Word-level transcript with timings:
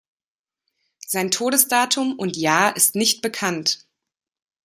Sein 1.05 1.29
Todesdatum 1.29 2.15
und 2.17 2.35
-jahr 2.35 2.75
ist 2.75 2.95
nicht 2.95 3.21
bekannt. 3.21 3.85